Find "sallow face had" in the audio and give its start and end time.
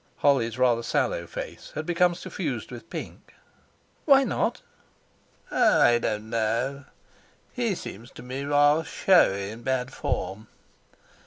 0.81-1.85